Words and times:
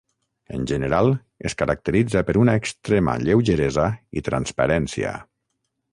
En 0.59 0.61
general 0.69 1.09
es 1.49 1.55
caracteritza 1.59 2.23
per 2.29 2.35
una 2.45 2.57
extrema 2.61 3.15
lleugeresa 3.27 3.87
i 4.21 4.25
transparència. 4.31 5.17